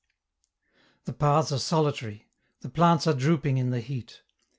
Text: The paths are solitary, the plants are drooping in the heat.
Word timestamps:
The 1.03 1.13
paths 1.13 1.51
are 1.51 1.59
solitary, 1.59 2.27
the 2.61 2.69
plants 2.69 3.05
are 3.05 3.13
drooping 3.13 3.59
in 3.59 3.69
the 3.69 3.81
heat. 3.81 4.23